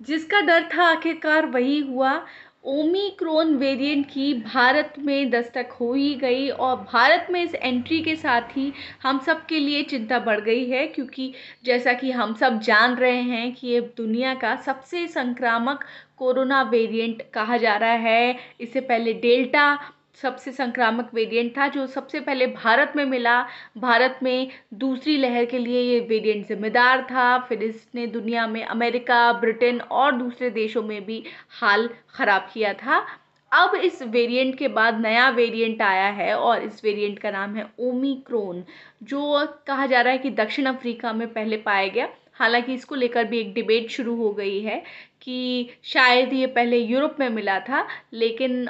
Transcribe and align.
जिसका 0.00 0.40
डर 0.40 0.68
था 0.74 0.84
आखिरकार 0.84 1.46
वही 1.46 1.78
हुआ। 1.80 2.26
ओमिक्रोन 2.64 3.54
वेरिएंट 3.56 4.06
की 4.06 4.32
भारत 4.34 4.94
में 4.98 5.30
दस्तक 5.30 5.72
हो 5.80 5.92
ही 5.94 6.14
गई 6.14 6.48
और 6.48 6.76
भारत 6.92 7.26
में 7.30 7.42
इस 7.42 7.54
एंट्री 7.54 8.00
के 8.02 8.14
साथ 8.16 8.56
ही 8.56 8.72
हम 9.02 9.18
सब 9.18 9.44
के 9.46 9.58
लिए 9.58 9.82
चिंता 9.82 10.18
बढ़ 10.18 10.40
गई 10.40 10.64
है 10.70 10.86
क्योंकि 10.86 11.32
जैसा 11.64 11.92
कि 11.92 12.10
हम 12.10 12.34
सब 12.34 12.58
जान 12.60 12.94
रहे 12.94 13.20
हैं 13.22 13.52
कि 13.54 13.66
ये 13.66 13.80
दुनिया 13.96 14.34
का 14.34 14.54
सबसे 14.56 15.06
संक्रामक 15.06 15.84
कोरोना 16.16 16.62
वेरिएंट 16.62 17.22
कहा 17.34 17.56
जा 17.56 17.76
रहा 17.76 17.90
है। 17.90 18.36
इससे 18.60 18.80
पहले 18.80 19.12
डेल्टा 19.12 19.78
सबसे 20.22 20.52
संक्रामक 20.52 21.10
वेरिएंट 21.14 21.56
था, 21.58 21.66
जो 21.68 21.86
सबसे 21.86 22.20
पहले 22.20 22.46
भारत 22.46 22.92
में 22.96 23.04
मिला। 23.04 23.40
भारत 23.78 24.18
में 24.22 24.50
दूसरी 24.74 25.16
लहर 25.16 25.44
के 25.44 25.58
लिए 25.58 25.80
ये 25.82 25.98
वेरिएंट 26.00 26.46
जिम्मेदार 26.48 27.02
था। 27.02 27.38
फिर 27.38 27.62
इसने 27.62 28.06
दुनिया 28.06 28.46
में 28.46 28.64
अमेरिका, 28.64 29.32
ब्रिटेन 29.32 29.80
और 29.80 30.16
दूसरे 30.16 30.50
देशों 30.50 30.82
में 30.82 31.04
भी 31.04 31.22
हाल 31.60 31.88
ख़राब 32.14 32.48
किया 32.54 32.72
था। 32.74 33.04
अब 33.52 33.74
इस 33.74 34.02
वेरिएंट 34.02 34.56
के 34.58 34.68
बाद 34.68 35.00
नया 35.00 35.28
वेरिएंट 35.30 35.82
आया 35.82 36.06
है 36.06 36.34
और 36.34 36.62
इस 36.62 36.84
वेरिएंट 36.84 37.18
का 37.18 37.30
नाम 37.30 37.54
है 37.56 37.66
ओमिक्रोन 37.80 38.64
जो 39.02 39.46
कहा 39.66 39.86
जा 39.86 40.00
रहा 40.00 40.12
है 40.12 40.18
कि 40.18 40.30
दक्षिण 40.30 40.66
अफ्रीका 40.66 41.12
में 41.12 41.26
पहले 41.32 41.56
पाया 41.56 41.88
गया। 41.88 42.08
हालाँकि 42.36 42.74
इसको 42.74 42.94
लेकर 42.94 43.24
भी 43.24 43.38
एक 43.40 43.52
डिबेट 43.54 43.90
शुरू 43.90 44.14
हो 44.16 44.30
गई 44.32 44.60
है 44.62 44.82
कि 45.22 45.68
शायद 45.84 46.32
ये 46.32 46.46
पहले 46.48 46.78
यूरोप 46.78 47.16
में 47.20 47.28
मिला 47.30 47.58
था, 47.60 47.86
लेकिन 48.12 48.68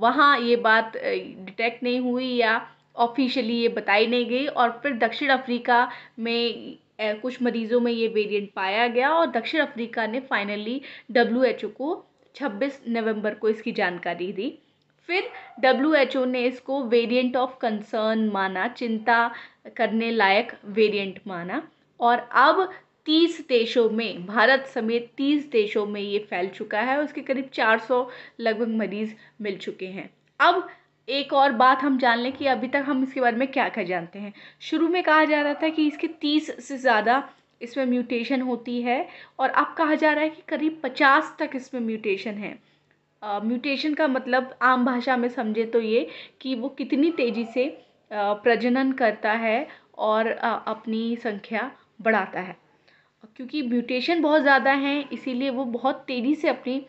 वहाँ 0.00 0.38
ये 0.40 0.56
बात 0.58 0.92
डिटेक्ट 0.96 1.82
नहीं 1.82 2.00
हुई 2.00 2.28
या 2.28 2.60
ऑफिशियली 2.96 3.54
ये 3.54 3.68
बताई 3.70 4.06
नहीं 4.06 4.26
गई 4.26 4.46
और 4.46 4.70
फिर 4.82 4.92
दक्षिण 4.98 5.28
अफ्रीका 5.30 5.88
में 6.18 6.76
कुछ 7.00 7.42
मरीज़ों 7.42 7.80
में 7.80 7.90
ये 7.92 8.06
वेरिएंट 8.08 8.50
पाया 8.52 8.86
गया 8.88 9.10
और 9.10 9.30
दक्षिण 9.30 9.60
अफ्रीका 9.60 10.06
ने 10.06 10.20
फाइनली 10.20 10.80
डब्ल्यू 11.10 11.42
एच 11.44 11.64
ओ 11.64 11.68
को 11.70 11.92
26 12.34 12.78
नवंबर 12.88 13.34
को 13.34 13.48
इसकी 13.48 13.72
जानकारी 13.72 14.32
दी। 14.32 14.50
फिर 15.08 15.30
डब्ल्यू 15.60 15.92
एच 15.94 16.16
ओ 16.16 16.24
ने 16.24 16.44
इसको 16.46 16.82
वेरिएंट 16.84 17.36
ऑफ़ 17.36 17.56
कंसर्न 17.60 18.28
माना, 18.28 18.66
चिंता 18.68 19.30
करने 19.76 20.10
लायक 20.10 20.52
वेरिएंट 20.66 21.20
माना। 21.26 21.62
और 22.00 22.18
अब 22.18 22.70
तीस 23.06 23.40
देशों 23.48 23.88
में, 23.90 24.26
भारत 24.26 24.66
समेत 24.66 25.10
तीस 25.16 25.50
देशों 25.50 25.84
में 25.86 26.00
ये 26.00 26.18
फैल 26.20 26.48
चुका 26.48 26.80
है 26.80 26.98
उसके 27.00 27.20
करीब 27.22 27.48
चार 27.54 27.78
सौ 27.78 28.08
लगभग 28.40 28.76
मरीज़ 28.76 29.14
मिल 29.42 29.56
चुके 29.58 29.86
हैं। 29.86 30.08
अब 30.40 30.68
एक 31.08 31.32
और 31.32 31.52
बात 31.54 31.82
हम 31.82 31.98
जान 31.98 32.18
लें 32.18 32.32
कि 32.32 32.46
अभी 32.46 32.68
तक 32.68 32.84
हम 32.86 33.02
इसके 33.02 33.20
बारे 33.20 33.36
में 33.36 33.46
क्या 33.48 33.68
क्या 33.68 33.84
जानते 33.84 34.18
हैं। 34.18 34.32
शुरू 34.60 34.88
में 34.88 35.02
कहा 35.02 35.24
जा 35.24 35.40
रहा 35.42 35.54
था 35.54 35.68
कि 35.68 35.86
इसके 35.86 36.06
तीस 36.20 36.50
से 36.66 36.76
ज़्यादा 36.78 37.22
इसमें 37.60 37.84
म्यूटेशन 37.86 38.42
होती 38.42 38.80
है 38.82 39.06
और 39.38 39.50
अब 39.50 39.74
कहा 39.78 39.94
जा 39.94 40.12
रहा 40.12 40.24
है 40.24 40.30
कि 40.30 40.42
करीब 40.48 40.80
पचास 40.82 41.34
तक 41.38 41.50
इसमें 41.56 41.80
म्यूटेशन 41.80 42.34
है। 42.34 42.58
म्यूटेशन 43.22 43.94
का 43.94 44.06
मतलब 44.08 44.54
आम 44.62 44.84
भाषा 44.84 45.16
में 45.16 45.28
समझे 45.28 45.64
तो 45.66 45.80
ये 45.80 46.06
कि 46.40 46.54
वो 46.54 46.68
कितनी 46.68 47.10
तेज़ी 47.12 47.44
से 47.44 47.66
प्रजनन 48.10 48.92
करता 48.92 49.32
है 49.34 49.66
और 49.98 50.26
अपनी 50.26 51.16
संख्या 51.16 51.70
बढ़ाता 52.00 52.40
है। 52.40 52.56
क्योंकि 53.36 53.62
म्यूटेशन 53.62 54.22
बहुत 54.22 54.42
ज़्यादा 54.42 54.70
हैं, 54.72 55.08
इसीलिए 55.10 55.50
वो 55.50 55.64
बहुत 55.66 56.04
तेज़ी 56.06 56.34
से 56.34 56.48
अपनी 56.48 56.80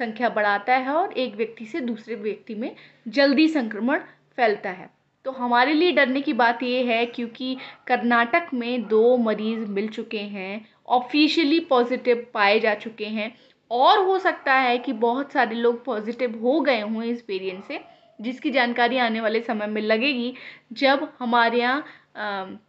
संख्या 0.00 0.28
बढ़ाता 0.28 0.74
है 0.74 0.92
और 0.92 1.12
एक 1.12 1.34
व्यक्ति 1.36 1.66
से 1.66 1.80
दूसरे 1.80 2.14
व्यक्ति 2.14 2.54
में 2.54 2.74
जल्दी 3.08 3.48
संक्रमण 3.48 3.98
फैलता 4.36 4.70
है। 4.70 4.88
तो 5.26 5.30
हमारे 5.30 5.72
लिए 5.72 5.92
डरने 5.92 6.20
की 6.20 6.32
बात 6.32 6.62
ये 6.62 6.82
है 6.84 7.04
क्योंकि 7.06 7.56
कर्नाटक 7.86 8.48
में 8.54 8.86
दो 8.88 9.16
मरीज़ 9.16 9.64
मिल 9.66 9.88
चुके 9.88 10.18
हैं, 10.18 10.66
ऑफिशियली 10.88 11.60
पॉजिटिव 11.60 12.26
पाए 12.34 12.58
जा 12.60 12.74
चुके 12.74 13.06
हैं 13.06 13.34
और 13.70 13.98
हो 13.98 14.18
सकता 14.18 14.54
है 14.54 14.76
कि 14.78 14.92
बहुत 14.94 15.32
सारे 15.32 15.56
लोग 15.56 15.84
पॉजिटिव 15.84 16.38
हो 16.42 16.60
गए 16.60 16.80
हों 16.80 17.02
इस 17.02 17.24
वेरिएंट 17.28 17.64
से, 17.64 17.80
जिसकी 18.18 18.50
जानकारी 18.50 18.98
आने 18.98 19.20
वाले 19.20 19.40
समय 19.40 19.66
में 19.66 19.80
लगेगी 19.82 20.34
जब 20.72 21.08
हमारे 21.18 21.60
यहाँ 21.60 22.60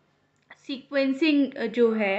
सीक्वेंसिंग 0.68 1.68
जो 1.70 1.92
है, 1.94 2.18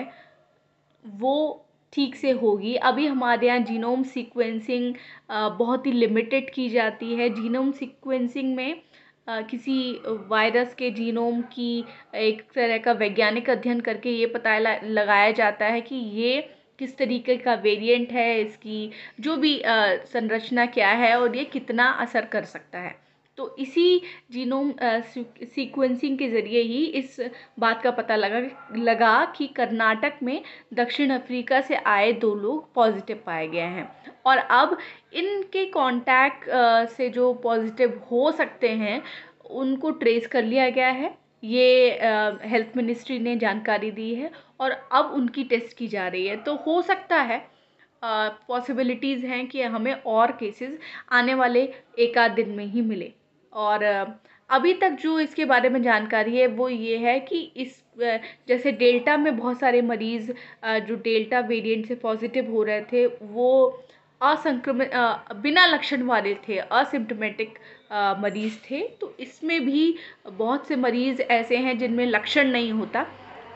वो 1.04 1.62
ठीक 1.92 2.14
से 2.16 2.30
होगी। 2.32 2.74
अभी 2.76 3.06
हमारे 3.06 3.46
यहाँ 3.46 3.60
जीनोम 3.60 4.02
सीक्वेंसिंग 4.04 4.94
बहुत 5.30 5.86
ही 5.86 5.92
लिमिटेड 5.92 6.50
की 6.54 6.68
जाती 6.68 7.14
है। 7.14 7.28
जीनोम 7.34 7.70
सीक्वेंसिंग 7.72 8.54
में 8.56 8.82
किसी 9.28 9.78
वायरस 10.28 10.74
के 10.74 10.90
जीनोम 10.90 11.40
की 11.52 11.84
एक 12.16 12.42
तरह 12.54 12.78
का 12.78 12.92
वैज्ञानिक 12.94 13.50
अध्ययन 13.50 13.80
करके 13.80 14.10
ये 14.10 14.26
पता 14.26 14.58
लगाया 14.58 15.30
जाता 15.32 15.66
है 15.66 15.80
कि 15.80 15.96
ये 15.96 16.40
किस 16.78 16.96
तरीके 16.98 17.36
का 17.36 17.54
वेरिएंट 17.54 18.12
है, 18.12 18.40
इसकी 18.40 18.90
जो 19.20 19.36
भी 19.36 19.60
संरचना 19.64 20.66
क्या 20.68 20.90
है 20.90 21.14
और 21.16 21.36
ये 21.36 21.44
कितना 21.46 21.84
असर 22.00 22.24
कर 22.26 22.44
सकता 22.44 22.78
है। 22.78 22.94
तो 23.38 23.54
इसी 23.58 24.00
जीनोम 24.32 24.72
सीक्वेंसिंग 24.80 26.16
के 26.18 26.28
ज़रिए 26.30 26.60
ही 26.62 26.84
इस 27.00 27.16
बात 27.58 27.82
का 27.82 27.90
पता 27.90 28.16
लगा 28.16 28.38
लगा 28.76 29.24
कि 29.36 29.46
कर्नाटक 29.56 30.18
में 30.22 30.40
दक्षिण 30.74 31.10
अफ्रीका 31.10 31.60
से 31.60 31.76
आए 31.86 32.12
दो 32.14 32.34
लोग 32.34 32.72
पॉजिटिव 32.74 33.20
पाए 33.26 33.46
गए 33.48 33.60
हैं। 33.60 33.88
और 34.26 34.38
अब 34.38 34.76
इनके 35.14 35.64
कांटेक्ट 35.70 36.48
से 36.90 37.08
जो 37.08 37.32
पॉजिटिव 37.42 38.00
हो 38.10 38.30
सकते 38.32 38.70
हैं, 38.70 39.02
उनको 39.50 39.90
ट्रेस 39.92 40.26
कर 40.26 40.44
लिया 40.44 40.68
गया 40.70 40.88
है। 40.90 41.14
ये 41.44 41.90
हेल्थ 42.44 42.76
मिनिस्ट्री 42.76 43.18
ने 43.18 43.36
जानकारी 43.36 43.90
दी 43.90 44.14
है 44.14 44.30
और 44.60 44.70
अब 44.70 45.12
उनकी 45.14 45.44
टेस्ट 45.44 45.76
की 45.76 45.88
जा 45.88 46.06
रही 46.08 46.26
है। 46.26 46.36
तो 46.36 46.54
हो 46.56 46.80
सकता 46.82 47.20
है 47.22 47.44
पॉसिबिलिटीज़ 48.02 49.24
हैं 49.26 49.46
कि 49.48 49.62
हमें 49.64 49.92
और 49.92 50.32
केसेस 50.32 50.78
आने 51.12 51.34
वाले 51.34 51.62
एक 51.98 52.18
आध 52.18 52.30
दिन 52.30 52.50
में 52.50 52.64
ही 52.64 52.80
मिले। 52.82 53.12
और 53.52 53.84
अभी 54.50 54.72
तक 54.72 54.96
जो 55.02 55.18
इसके 55.20 55.44
बारे 55.44 55.68
में 55.68 55.82
जानकारी 55.82 56.36
है 56.36 56.46
वो 56.48 56.68
ये 56.68 56.96
है 56.98 57.18
कि 57.20 57.40
इस 57.56 57.82
जैसे 58.48 58.72
डेल्टा 58.72 59.16
में 59.16 59.36
बहुत 59.36 59.58
सारे 59.60 59.80
मरीज़ 59.82 60.30
जो 60.86 60.94
डेल्टा 60.94 61.40
वेरिएंट 61.40 61.86
से 61.88 61.94
पॉजिटिव 61.94 62.50
हो 62.52 62.62
रहे 62.62 62.80
थे, 62.92 63.06
वो 63.06 63.82
असंक्रमित 64.20 64.90
बिना 65.42 65.66
लक्षण 65.66 66.02
वाले 66.02 66.34
थे 66.48 66.58
असिम्टोमेटिक 66.58 67.58
मरीज़ 68.20 68.58
थे। 68.70 68.82
तो 69.00 69.14
इसमें 69.20 69.60
भी 69.66 69.94
बहुत 70.28 70.68
से 70.68 70.76
मरीज़ 70.76 71.22
ऐसे 71.22 71.56
हैं 71.56 71.76
जिनमें 71.78 72.06
लक्षण 72.06 72.50
नहीं 72.52 72.72
होता। 72.72 73.06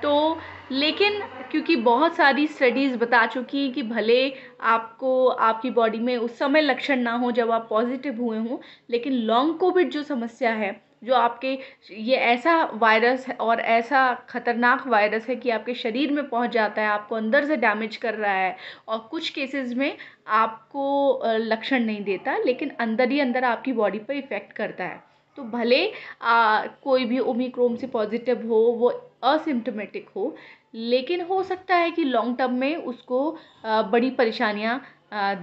तो 0.02 0.40
लेकिन 0.70 1.20
क्योंकि 1.50 1.76
बहुत 1.76 2.14
सारी 2.16 2.46
स्टडीज़ 2.46 2.96
बता 2.96 3.24
चुकी 3.26 3.62
हैं 3.64 3.72
कि 3.72 3.82
भले 3.82 4.18
आपको, 4.62 5.26
आपकी 5.28 5.70
बॉडी 5.70 5.98
में 5.98 6.16
उस 6.16 6.38
समय 6.38 6.60
लक्षण 6.60 7.00
ना 7.00 7.12
हो 7.16 7.30
जब 7.32 7.50
आप 7.50 7.66
पॉजिटिव 7.70 8.20
हुए 8.22 8.38
हों, 8.38 8.58
लेकिन 8.90 9.12
लॉन्ग 9.12 9.58
कोविड 9.58 9.90
जो 9.90 10.02
समस्या 10.02 10.52
है, 10.54 10.70
जो 11.04 11.14
आपके, 11.14 11.52
ये 11.92 12.16
ऐसा 12.16 12.62
वायरस 12.74 13.26
है 13.28 13.34
और 13.36 13.60
ऐसा 13.60 14.12
ख़तरनाक 14.30 14.86
वायरस 14.86 15.28
है 15.28 15.36
कि 15.36 15.50
आपके 15.50 15.74
शरीर 15.74 16.12
में 16.12 16.28
पहुँच 16.28 16.50
जाता 16.50 16.82
है, 16.82 16.88
आपको 16.88 17.14
अंदर 17.16 17.44
से 17.46 17.56
डैमेज 17.56 17.96
कर 17.96 18.14
रहा 18.14 18.32
है 18.32 18.56
और 18.88 18.98
कुछ 19.10 19.30
केसेस 19.30 19.72
में 19.74 19.96
आपको 20.28 21.22
लक्षण 21.38 21.84
नहीं 21.84 22.04
देता, 22.04 22.36
लेकिन 22.38 22.70
अंदर 22.80 23.10
ही 23.10 23.20
अंदर 23.20 23.44
आपकी 23.44 23.72
बॉडी 23.72 23.98
पर 23.98 24.14
इफ़ेक्ट 24.14 24.52
करता 24.52 24.84
है। 24.84 25.09
तो 25.40 25.44
भले 25.48 25.84
आ, 26.22 26.66
कोई 26.84 27.04
भी 27.04 27.18
ओमिक्रोम 27.18 27.76
से 27.76 27.86
पॉजिटिव 27.88 28.46
हो 28.48 28.56
वो 28.78 28.88
असिम्टोमेटिक 29.24 30.08
हो 30.16 30.34
लेकिन 30.74 31.20
हो 31.26 31.42
सकता 31.42 31.76
है 31.76 31.90
कि 31.90 32.04
लॉन्ग 32.04 32.36
टर्म 32.38 32.54
में 32.54 32.76
उसको 32.76 33.20
आ, 33.64 33.82
बड़ी 33.82 34.10
परेशानियाँ 34.10 34.80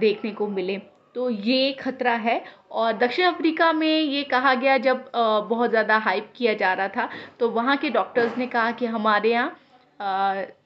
देखने 0.00 0.30
को 0.32 0.46
मिले। 0.48 0.76
तो 1.14 1.28
ये 1.30 1.72
खतरा 1.72 2.12
है 2.16 2.42
और 2.72 2.92
दक्षिण 2.98 3.26
अफ्रीका 3.26 3.72
में 3.72 4.00
ये 4.00 4.22
कहा 4.24 4.54
गया 4.54 4.76
जब 4.78 5.10
बहुत 5.48 5.70
ज़्यादा 5.70 5.96
हाइप 5.98 6.32
किया 6.36 6.54
जा 6.54 6.72
रहा 6.72 6.88
था 6.88 7.08
तो 7.40 7.48
वहाँ 7.50 7.76
के 7.76 7.90
डॉक्टर्स 7.90 8.38
ने 8.38 8.46
कहा 8.46 8.70
कि 8.72 8.86
हमारे 8.86 9.32
यहाँ 9.32 9.56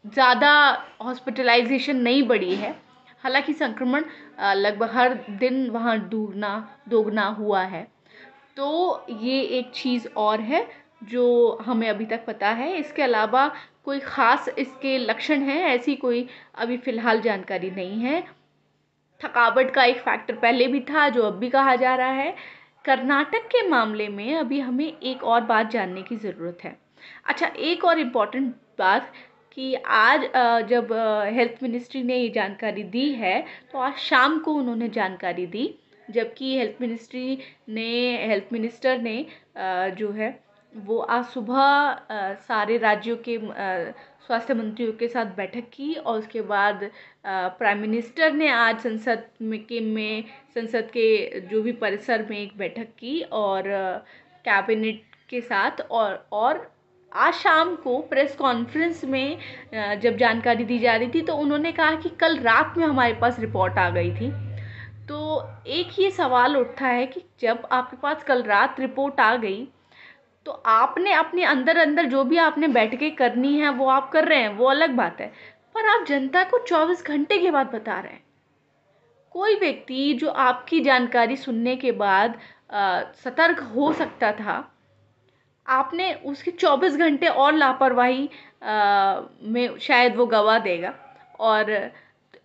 ज़्यादा 0.06 0.53
हॉस्पिटलाइजेशन 1.03 1.97
नहीं 1.98 2.22
बढ़ी 2.28 2.54
है। 2.54 2.75
हालाँकि 3.25 3.53
संक्रमण 3.54 4.04
लगभग 4.57 4.91
हर 4.95 5.15
दिन 5.30 5.68
वहाँ 5.71 5.98
दुगना 6.09 6.53
दोगुना 6.89 7.27
हुआ 7.39 7.62
है। 7.65 7.86
तो 8.57 9.07
ये 9.10 9.41
एक 9.59 9.71
चीज़ 9.75 10.07
और 10.19 10.41
है 10.43 10.66
जो 11.04 11.59
हमें 11.63 11.89
अभी 11.89 12.04
तक 12.07 12.25
पता 12.27 12.49
है। 12.51 12.77
इसके 12.78 13.03
अलावा 13.03 13.47
कोई 13.84 13.99
ख़ास 14.01 14.49
इसके 14.49 14.97
लक्षण 14.99 15.43
हैं, 15.43 15.63
ऐसी 15.65 15.97
कोई 15.97 16.27
अभी 16.57 16.77
फ़िलहाल 16.78 17.21
जानकारी 17.21 17.71
नहीं 17.71 18.01
है। 18.01 18.21
थकावट 19.21 19.71
का 19.71 19.84
एक 19.84 19.99
फैक्टर 19.99 20.34
पहले 20.37 20.66
भी 20.66 20.81
था, 20.81 21.09
जो 21.09 21.22
अब 21.22 21.39
भी 21.39 21.49
कहा 21.51 21.75
जा 21.77 21.95
रहा 21.95 22.13
है। 22.13 22.34
कर्नाटक 22.84 23.47
के 23.47 23.66
मामले 23.69 24.09
में 24.09 24.34
अभी 24.37 24.60
हमें 24.60 24.87
एक 24.87 25.22
और 25.25 25.41
बात 25.43 25.71
जानने 25.71 26.03
की 26.03 26.16
ज़रूरत 26.16 26.59
है। 26.65 26.77
अच्छा 27.27 27.47
एक 27.47 27.84
और 27.84 27.98
इंपॉर्टेंट 27.98 28.55
बात 28.78 29.13
कि 29.57 29.75
आज 29.75 30.21
जब 30.69 30.93
हेल्थ 31.34 31.63
मिनिस्ट्री 31.63 32.03
ने 32.03 32.16
ये 32.16 32.28
जानकारी 32.28 32.83
दी 32.84 33.09
है 33.13 33.41
तो 33.72 33.78
आज 33.78 33.97
शाम 34.01 34.39
को 34.39 34.53
उन्होंने 34.53 34.89
जानकारी 34.89 35.47
दी 35.47 35.66
जबकि 36.14 36.56
हेल्थ 36.59 36.80
मिनिस्ट्री 36.80 37.38
ने, 37.68 38.26
हेल्थ 38.26 38.53
मिनिस्टर 38.53 38.98
ने 39.00 39.26
जो 39.97 40.10
है, 40.12 40.38
वो 40.74 40.98
आज 40.98 41.24
सुबह 41.24 42.36
सारे 42.42 42.76
राज्यों 42.78 43.16
के 43.28 43.38
स्वास्थ्य 44.26 44.54
मंत्रियों 44.54 44.92
के 44.92 45.09
साथ 45.09 45.34
बैठक 45.36 45.64
की 45.72 45.94
और 45.94 46.18
उसके 46.18 46.41
बाद 46.42 46.91
प्राइम 47.26 47.78
मिनिस्टर 47.78 48.32
ने 48.32 48.48
आज 48.50 48.78
संसद 48.80 49.24
में, 49.42 49.64
के 49.64 49.80
में, 49.80 50.24
संसद 50.54 50.91
के 50.92 51.41
जो 51.41 51.62
भी 51.62 51.72
परिसर 51.72 52.26
में 52.30 52.38
एक 52.38 52.56
बैठक 52.59 52.94
की 52.98 53.20
और 53.22 53.62
कैबिनेट 54.44 55.03
के 55.30 55.41
साथ 55.41 55.80
और 55.91 56.26
और 56.32 56.70
आज 57.12 57.34
शाम 57.34 57.74
को 57.76 57.98
प्रेस 58.00 58.34
कॉन्फ्रेंस 58.36 59.04
में 59.04 59.38
जब 60.03 60.16
जानकारी 60.16 60.64
दी 60.64 60.78
जा 60.78 60.94
रही 60.97 61.09
थी 61.09 61.22
तो 61.22 61.34
उन्होंने 61.36 61.72
कहा 61.72 61.94
कि 61.94 62.09
कल 62.20 62.38
रात 62.38 62.74
में 62.76 62.86
हमारे 62.86 63.14
पास 63.14 63.41
रिपोर्ट 63.41 63.78
आ 63.78 63.88
गई 63.91 64.10
थी। 64.14 64.30
तो 65.09 65.19
एक 65.66 65.99
ये 65.99 66.10
सवाल 66.10 66.57
उठता 66.57 66.87
है 66.87 67.07
कि 67.07 67.22
जब 67.41 67.66
आपके 67.72 67.97
पास 67.97 68.22
कल 68.25 68.43
रात 68.43 68.81
रिपोर्ट 68.81 69.21
आ 69.21 69.34
गई 69.37 69.66
तो 70.47 70.53
आपने 70.66 71.13
अपने 71.13 71.45
अंदर 71.45 71.77
अंदर 71.77 72.07
जो 72.07 72.22
भी 72.25 72.37
आपने 72.39 72.69
बैठ 72.69 72.95
के 72.95 73.10
करनी 73.10 73.57
है 73.59 73.71
वो 73.71 73.89
आप 73.89 74.10
कर 74.13 74.28
रहे 74.28 74.41
हैं 74.41 74.49
वो 74.57 74.66
अलग 74.66 74.95
बात 74.97 75.21
है। 75.21 75.27
पर 75.75 75.89
आप 75.89 76.07
जनता 76.07 76.43
को 76.45 76.59
चौबीस 76.59 77.04
घंटे 77.07 77.39
के 77.39 77.51
बाद 77.51 77.66
बता 77.66 77.99
रहे 78.01 78.13
हैं। 78.13 78.22
कोई 79.34 79.54
व्यक्ति 79.54 80.13
जो 80.15 80.28
आपकी 80.28 80.81
जानकारी 80.81 81.37
सुनने 81.37 81.77
के 81.77 81.93
बाद 81.93 82.39
आ, 82.72 83.01
सतर्क 83.25 83.60
हो 83.75 83.93
सकता 83.93 84.33
था 84.33 84.57
आपने 85.66 86.13
उसके 86.27 86.51
चौबीस 86.51 86.97
घंटे 86.97 87.27
और 87.27 87.55
लापरवाही 87.55 88.28
में 89.45 89.78
शायद 89.81 90.16
वो 90.16 90.27
गवा 90.27 90.59
देगा। 90.59 90.95
और 91.41 91.72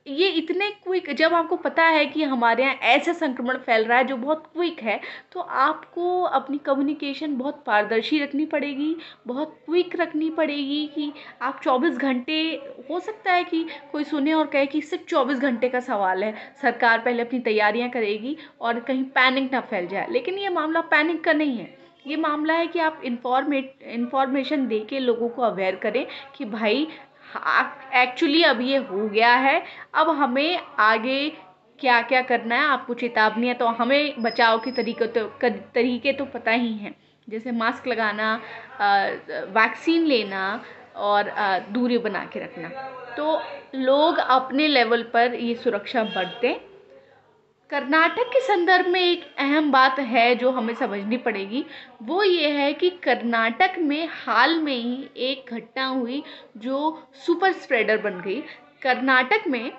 ये 0.07 0.27
इतने 0.29 0.69
क्विक 0.83 1.09
जब 1.11 1.33
आपको 1.33 1.55
पता 1.55 1.83
है 1.83 2.05
कि 2.05 2.23
हमारे 2.23 2.63
यहाँ 2.63 2.75
ऐसा 2.85 3.13
संक्रमण 3.13 3.57
फैल 3.57 3.83
रहा 3.85 3.97
है 3.97 4.03
जो 4.03 4.17
बहुत 4.17 4.45
क्विक 4.53 4.81
है 4.83 4.99
तो 5.31 5.39
आपको 5.39 6.21
अपनी 6.21 6.57
कम्युनिकेशन 6.57 7.35
बहुत 7.37 7.63
पारदर्शी 7.65 8.19
रखनी 8.19 8.45
पड़ेगी, 8.45 8.95
बहुत 9.27 9.57
क्विक 9.65 9.95
रखनी 9.95 10.29
पड़ेगी 10.29 10.85
कि 10.95 11.11
आप 11.41 11.61
24 11.61 11.97
घंटे, 11.97 12.41
हो 12.89 12.99
सकता 12.99 13.33
है 13.33 13.43
कि 13.43 13.65
कोई 13.91 14.03
सुने 14.03 14.33
और 14.33 14.47
कहे 14.47 14.65
कि 14.65 14.81
सिर्फ़ 14.81 15.05
24 15.05 15.39
घंटे 15.39 15.69
का 15.69 15.79
सवाल 15.79 16.23
है, 16.23 16.33
सरकार 16.61 16.99
पहले 16.99 17.23
अपनी 17.23 17.39
तैयारियाँ 17.39 17.89
करेगी 17.89 18.37
और 18.61 18.79
कहीं 18.79 19.03
पैनिक 19.15 19.51
ना 19.53 19.61
फैल 19.61 19.87
जाए। 19.87 20.07
लेकिन 20.11 20.37
ये 20.37 20.49
मामला 20.49 20.81
पैनिक 20.81 21.23
का 21.23 21.33
नहीं 21.33 21.57
है। 21.57 21.75
ये 22.07 22.15
मामला 22.15 22.53
है 22.53 22.67
कि 22.67 22.79
आप 22.79 23.01
इन्फॉर्मेट 23.05 23.83
इन्फॉर्मेशन 23.83 24.67
दे 24.67 24.79
के 24.79 24.99
लोगों 24.99 25.27
को 25.29 25.41
अवेयर 25.41 25.75
करें 25.75 26.05
कि 26.35 26.45
भाई 26.45 26.87
एक्चुअली 27.95 28.43
अब 28.43 28.61
ये 28.61 28.77
हो 28.79 29.07
गया 29.09 29.33
है। 29.35 29.61
अब 29.95 30.09
हमें 30.17 30.59
आगे 30.79 31.29
क्या 31.79 32.01
क्या 32.01 32.21
करना 32.21 32.55
है, 32.55 32.61
आपको 32.63 32.93
चेतावनी 32.93 33.47
है 33.47 33.53
तो 33.53 33.65
हमें 33.67 34.21
बचाव 34.21 34.59
के 34.59 34.71
तरीके 34.71 35.07
तो 35.07 35.25
तरीके 35.43 36.13
तो 36.13 36.25
पता 36.27 36.51
ही 36.51 36.73
हैं। 36.73 36.95
जैसे 37.27 37.51
मास्क 37.51 37.87
लगाना 37.87 38.33
वैक्सीन 39.51 40.05
लेना 40.05 40.63
और 40.97 41.31
दूरी 41.71 41.97
बना 41.97 42.23
के 42.25 42.39
रखना। 42.39 42.69
तो 43.17 43.41
लोग 43.75 44.17
अपने 44.17 44.67
लेवल 44.67 45.03
पर 45.13 45.33
ये 45.35 45.55
सुरक्षा 45.55 46.03
बरतें। 46.05 46.55
कर्नाटक 47.69 48.29
के 48.33 48.39
संदर्भ 48.41 48.87
में 48.87 48.99
एक 49.01 49.23
अहम 49.39 49.71
बात 49.71 49.97
है 49.99 50.35
जो 50.35 50.51
हमें 50.51 50.73
समझनी 50.73 51.17
पड़ेगी, 51.17 51.63
वो 52.03 52.21
ये 52.23 52.49
है 52.49 52.71
कि 52.73 52.89
कर्नाटक 53.03 53.75
में 53.79 54.07
हाल 54.11 54.57
में 54.59 54.75
ही 54.75 55.09
एक 55.25 55.53
घटना 55.53 55.85
हुई 55.87 56.21
जो 56.57 56.97
सुपर 57.25 57.51
स्प्रेडर 57.53 57.97
बन 58.01 58.21
गई। 58.21 58.39
कर्नाटक 58.81 59.47
में 59.47 59.71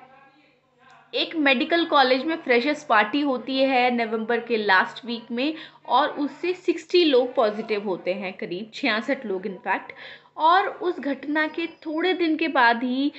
एक 1.12 1.34
मेडिकल 1.36 1.84
कॉलेज 1.84 2.24
में 2.24 2.36
फ्रेशर्स 2.36 2.84
पार्टी 2.84 3.20
होती 3.20 3.58
है 3.58 3.90
नवंबर 3.90 4.40
के 4.40 4.56
लास्ट 4.56 5.04
वीक 5.04 5.30
में 5.30 5.54
और 5.88 6.08
उससे 6.10 6.52
सिक्सटी 6.54 7.04
लोग 7.04 7.34
पॉजिटिव 7.34 7.84
होते 7.84 8.14
हैं, 8.14 8.32
करीब 8.32 8.70
छियासठ 8.74 9.24
लोग 9.26 9.46
इनफैक्ट 9.46 9.92
और 10.38 10.66
उस 10.68 10.98
घटना 11.00 11.46
के 11.48 11.66
थोड़े 11.86 12.12
दिन 12.14 12.36
के 12.36 12.48
बाद 12.48 12.82
ही 12.82 13.12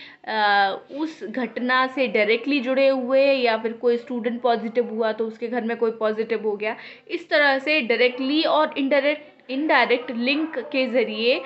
उस 0.99 1.23
घटना 1.23 1.85
से 1.87 2.07
डायरेक्टली 2.07 2.59
जुड़े 2.59 2.87
हुए 2.87 3.23
या 3.23 3.57
फिर 3.57 3.73
कोई 3.81 3.97
स्टूडेंट 3.97 4.41
पॉजिटिव 4.41 4.89
हुआ 4.89 5.11
तो 5.11 5.25
उसके 5.27 5.47
घर 5.47 5.63
में 5.63 5.75
कोई 5.77 5.91
पॉजिटिव 5.99 6.47
हो 6.47 6.55
गया, 6.55 6.75
इस 7.07 7.29
तरह 7.29 7.57
से 7.59 7.79
डायरेक्टली 7.81 8.41
और 8.43 8.77
इनडायरेक्ट 8.77 9.51
इनडायरेक्ट 9.51 10.11
लिंक 10.11 10.57
के 10.71 10.85
ज़रिए 10.87 11.41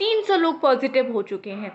300 0.00 0.36
लोग 0.36 0.60
पॉजिटिव 0.60 1.12
हो 1.12 1.22
चुके 1.22 1.50
हैं। 1.52 1.70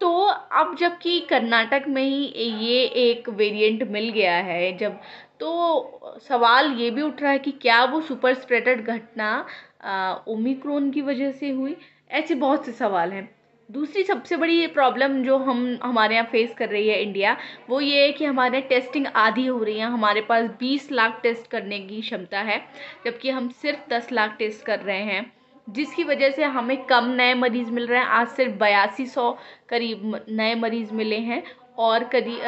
तो 0.00 0.10
अब 0.26 0.74
जबकि 0.80 1.18
कर्नाटक 1.30 1.84
में 1.88 2.02
ही 2.02 2.24
ये 2.60 2.84
एक 3.00 3.28
वेरिएंट 3.30 3.82
मिल 3.90 4.08
गया 4.10 4.36
है, 4.36 4.76
जब 4.78 4.98
तो 5.40 6.18
सवाल 6.22 6.72
ये 6.72 6.90
भी 6.90 7.02
उठ 7.02 7.22
रहा 7.22 7.32
है 7.32 7.38
कि 7.38 7.50
क्या 7.52 7.84
वो 7.84 8.00
सुपर 8.00 8.34
स्प्रेडेड 8.34 8.86
घटना 8.86 10.24
ओमिक्रोन 10.28 10.90
की 10.90 11.02
वजह 11.02 11.32
से 11.32 11.50
हुई? 11.50 11.76
ऐसे 12.10 12.34
बहुत 12.36 12.66
से 12.66 12.72
सवाल 12.72 13.12
हैं। 13.12 13.28
दूसरी 13.68 14.02
सबसे 14.02 14.36
बड़ी 14.36 14.66
प्रॉब्लम 14.68 15.22
जो 15.24 15.36
हम, 15.38 15.78
हमारे 15.82 16.14
यहाँ 16.14 16.26
फेस 16.26 16.54
कर 16.54 16.68
रही 16.68 16.88
है 16.88 17.02
इंडिया 17.02 17.36
वो 17.68 17.80
ये 17.80 18.02
है 18.02 18.12
कि 18.12 18.24
हमारे 18.24 18.60
टेस्टिंग 18.62 19.06
आधी 19.06 19.46
हो 19.46 19.62
रही 19.62 19.78
है। 19.78 19.86
हमारे 19.88 20.20
पास 20.20 20.48
20 20.60 20.90
लाख 20.92 21.20
टेस्ट 21.22 21.50
करने 21.50 21.78
की 21.80 22.00
क्षमता 22.00 22.40
है, 22.40 22.58
जबकि 23.04 23.30
हम 23.30 23.48
सिर्फ़ 23.62 23.88
10 23.90 24.10
लाख 24.12 24.36
टेस्ट 24.38 24.64
कर 24.66 24.78
रहे 24.80 25.02
हैं, 25.02 25.32
जिसकी 25.68 26.04
वजह 26.04 26.30
से 26.30 26.44
हमें 26.46 26.76
कम 26.84 27.10
नए 27.12 27.34
मरीज़ 27.36 27.70
मिल 27.70 27.86
रहे 27.86 28.00
हैं। 28.00 28.06
आज 28.08 28.28
सिर्फ़ 28.28 28.58
बयासी 28.58 29.06
सौ 29.06 29.30
करीब 29.68 30.20
नए 30.30 30.54
मरीज़ 30.56 30.92
मिले 30.94 31.18
हैं 31.20 31.42
और 31.78 32.04
करीब 32.08 32.40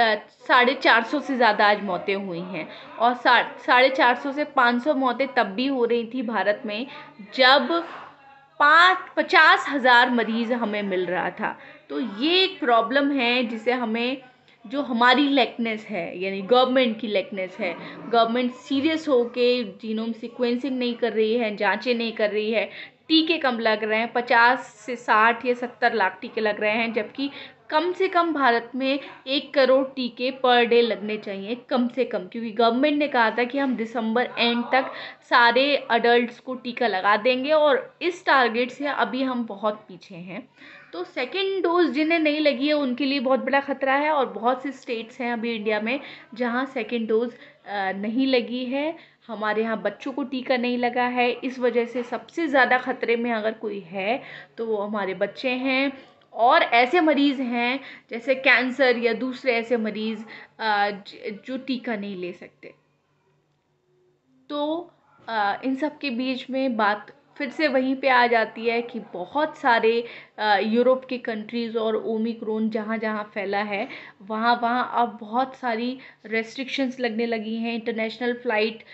साढ़े 0.47 0.75
चार 0.75 1.03
सौ 1.05 1.21
से 1.21 1.37
ज़्यादा 1.37 1.67
आज 1.67 1.83
मौतें 1.85 2.15
हुई 2.17 2.41
हैं। 2.41 2.69
और 2.99 3.15
साढ़े 3.17 3.89
चार 3.91 4.15
सौ 4.17 4.33
से 4.33 4.45
पाँच 4.57 4.83
सौ 4.85 4.95
मौतें 4.97 5.27
तब 5.35 5.55
भी 5.57 5.67
हो 5.67 5.85
रही 5.85 6.05
थी 6.15 6.23
भारत 6.25 6.63
में, 6.67 6.87
जब 7.35 7.85
पाँच, 8.63 8.99
पचास 9.17 9.65
हज़ार 9.69 10.11
मरीज़ 10.11 10.53
हमें 10.53 10.83
मिल 10.83 11.07
रहा 11.07 11.31
था। 11.31 11.59
तो 11.91 12.01
ये 12.01 12.45
एक 12.45 12.61
प्रॉब्लम 12.61 13.11
है 13.11 13.43
जिसे 13.45 13.73
हमें, 13.73 14.23
जो 14.65 14.83
हमारी 14.83 15.29
लेकनेस 15.29 15.87
है, 15.91 16.21
यानी 16.21 16.43
गवर्नमेंट 16.43 17.01
की 17.01 17.07
लेकनेस 17.07 17.57
है, 17.61 17.75
गवर्नमेंट 18.09 18.53
सीरियस 18.53 19.09
हो 19.09 19.25
के 19.25 19.65
जीनोम 19.65 20.13
सिक्वेंसिंग 20.13 20.79
नहीं 20.79 20.95
कर 20.95 21.13
रही 21.13 21.35
है, 21.35 21.57
जांचें 21.57 21.95
नहीं 21.95 22.13
कर 22.13 22.31
रही 22.31 22.53
है, 22.53 22.65
टीके 23.09 23.39
कम 23.39 23.59
लग 23.59 23.85
रहे 23.85 23.99
हैं, 23.99 24.13
पचास 24.13 24.67
से 24.87 24.97
साठ 24.97 25.47
या 25.47 25.55
सत्तर 25.55 25.95
लाख 25.95 26.19
टीके 26.21 26.41
लग 26.41 26.61
रहे 26.61 26.73
हैं, 26.73 26.93
जबकि 26.93 27.31
कम 27.73 27.93
से 27.93 28.07
कम 28.09 28.33
भारत 28.35 28.71
में 28.75 28.99
एक 29.27 29.53
करोड़ 29.55 29.85
टीके 29.87 30.31
पर 30.41 30.65
डे 30.65 30.81
लगने 30.83 31.17
चाहिए, 31.17 31.55
कम 31.71 31.87
से 31.89 32.05
कम। 32.05 32.27
क्योंकि 32.27 32.51
गवर्नमेंट 32.51 32.99
ने 32.99 33.09
कहा 33.09 33.31
था 33.31 33.45
कि 33.45 33.59
हम 33.59 33.75
दिसंबर 33.77 34.29
एंड 34.39 34.65
तक 34.73 34.91
सारे 35.31 35.65
अडल्ट्स 35.91 36.41
को 36.41 36.55
टीका 36.55 36.87
लगा 36.87 37.17
देंगे 37.19 37.53
और 37.53 37.97
इस 38.03 38.25
टारगेट 38.27 38.71
से 38.71 38.87
अभी 38.87 39.23
हम 39.23 39.45
बहुत 39.47 39.85
पीछे 39.89 40.15
हैं। 40.17 40.47
तो 40.93 41.05
सेकेंड 41.05 41.63
डोज 41.63 41.91
जिन्हें 41.91 42.19
नहीं 42.19 42.41
लगी 42.41 42.69
है, 42.69 42.75
उनके 42.75 43.05
लिए 43.05 43.21
बहुत 43.21 43.41
बड़ा 43.41 43.61
ख़तरा 43.63 43.95
है 43.95 44.11
और 44.11 44.27
बहुत 44.29 44.63
से 44.63 44.73
स्टेट्स 44.73 45.21
हैं 45.21 45.33
अभी 45.33 45.55
इंडिया 45.55 45.81
में 45.81 45.99
जहाँ 46.35 46.67
सेकेंड 46.75 47.09
डोज 47.09 47.33
नहीं 47.97 48.27
लगी 48.27 48.65
है। 48.67 48.95
हमारे 49.29 49.63
यहाँ 49.63 49.81
बच्चों 49.83 50.13
को 50.13 50.23
टीका 50.25 50.57
नहीं 50.57 50.79
लगा 50.79 51.05
है। 51.09 51.31
इस 51.35 51.59
वजह 51.59 51.85
से 51.87 52.03
सबसे 52.05 52.47
ज़्यादा 52.47 52.79
ख़तरे 52.81 53.17
में 53.17 53.31
अगर 53.33 53.53
कोई 53.57 53.81
है 53.83 54.23
तो 54.59 54.67
वो 54.67 54.77
हमारे 54.79 55.15
बच्चे 55.17 55.51
हैं। 55.51 55.93
और 56.35 56.63
ऐसे 56.63 57.01
मरीज़ 57.01 57.41
हैं, 57.43 57.81
जैसे 58.11 58.35
कैंसर 58.37 58.99
या 58.99 59.13
दूसरे 59.15 59.53
ऐसे 59.55 59.77
मरीज़ 59.79 60.25
जो 61.47 61.57
टीका 61.59 61.97
नहीं 61.97 62.17
ले 62.17 62.33
सकते। 62.33 62.75
तो 64.51 64.91
इन 65.65 65.75
सब 65.77 65.99
के 65.99 66.11
बीच 66.11 66.49
में 66.51 66.77
बात 66.77 67.13
फिर 67.37 67.51
से 67.51 67.69
वहीं 67.69 67.95
पे 67.97 68.09
आ 68.09 68.27
जाती 68.27 68.67
है 68.67 68.81
कि 68.83 68.99
बहुत 69.13 69.57
सारे 69.59 69.93
यूरोप 70.65 71.05
के 71.05 71.19
कंट्रीज़ 71.19 71.77
और 71.79 71.97
ओमिक्रोन 71.97 72.69
जहाँ 72.71 72.99
जहाँ 72.99 73.25
फैला 73.35 73.63
है 73.65 73.87
वहाँ 74.23 74.55
वहाँ 74.63 74.91
अब 75.03 75.17
बहुत 75.21 75.55
सारी 75.57 75.99
रेस्ट्रिक्शंस 76.27 77.01
लगने 77.01 77.27
लगी 77.27 77.57
हैं। 77.57 77.75
इंटरनेशनल 77.75 78.35
फ़्लाइट 78.43 78.85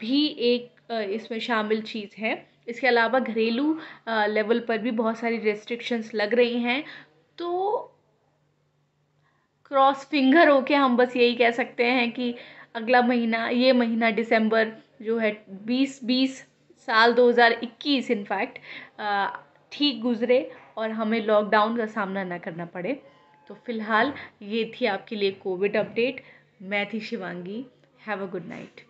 भी 0.00 0.26
एक 0.52 0.72
इसमें 1.10 1.38
शामिल 1.40 1.82
चीज़ 1.84 2.20
है। 2.20 2.34
इसके 2.66 2.86
अलावा 2.86 3.18
घरेलू 3.18 3.78
लेवल 4.08 4.60
पर 4.68 4.78
भी 4.78 4.90
बहुत 4.92 5.18
सारी 5.18 5.38
रेस्ट्रिक्शंस 5.40 6.10
लग 6.14 6.34
रही 6.34 6.60
हैं। 6.60 6.82
तो 7.38 7.90
क्रॉस 9.66 10.04
फिंगर 10.06 10.48
होके 10.48 10.74
हम 10.74 10.96
बस 10.96 11.16
यही 11.16 11.34
कह 11.34 11.50
सकते 11.52 11.84
हैं 11.84 12.10
कि 12.12 12.34
अगला 12.76 13.00
महीना, 13.02 13.48
ये 13.48 13.72
महीना 13.72 14.10
दिसंबर 14.12 14.72
जो 15.02 15.18
है, 15.18 15.30
बीस 15.48 16.00
बीस 16.04 16.38
साल 16.88 17.12
2021 17.14 18.10
इनफैक्ट 18.10 18.58
ठीक 19.72 20.00
गुज़रे 20.02 20.50
और 20.76 20.90
हमें 20.90 21.20
लॉकडाउन 21.26 21.76
का 21.76 21.86
सामना 21.86 22.24
ना 22.24 22.38
करना 22.38 22.64
पड़े। 22.66 22.92
तो 23.50 23.54
फ़िलहाल 23.66 24.12
ये 24.42 24.64
थी 24.74 24.86
आपके 24.86 25.16
लिए 25.16 25.30
कोविड 25.42 25.76
अपडेट 25.76 26.22
मैं 26.62 26.86
थी 26.92 27.00
Shivangi. 27.00 27.64
Have 28.06 28.22
a 28.22 28.30
good 28.30 28.46
night 28.48 28.80